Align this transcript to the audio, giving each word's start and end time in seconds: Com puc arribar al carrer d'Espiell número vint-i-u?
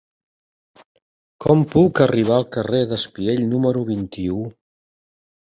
Com 1.45 1.61
puc 1.73 2.01
arribar 2.07 2.39
al 2.41 2.47
carrer 2.57 2.81
d'Espiell 2.93 3.45
número 3.53 3.87
vint-i-u? 3.93 4.43